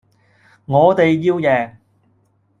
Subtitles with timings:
[0.65, 1.77] 我哋要贏